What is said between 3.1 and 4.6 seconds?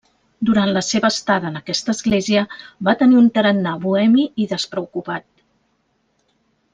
un tarannà bohemi i